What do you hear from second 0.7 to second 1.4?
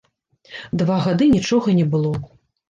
Два гады